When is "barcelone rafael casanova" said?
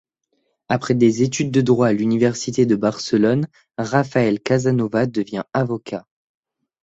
2.75-5.05